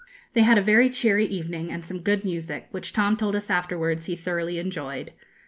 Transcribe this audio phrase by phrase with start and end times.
[0.33, 4.05] They had a very cheery evening, and some good music, which Tom told us afterwards
[4.07, 5.11] he thoroughly enjoyed.